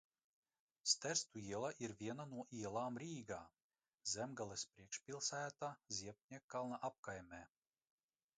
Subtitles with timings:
[0.91, 3.37] Stērstu iela ir viena no ielām Rīgā,
[4.15, 7.45] Zemgales priekšpilsētā, Ziepniekkalna apkaimē.